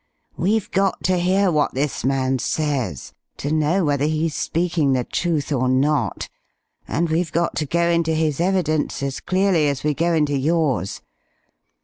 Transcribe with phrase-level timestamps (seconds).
[0.35, 5.51] We've got to hear what this man says, to know whether he's speaking the truth
[5.51, 6.27] or not
[6.87, 11.01] and we've got to go into his evidence as clearly as we go into yours....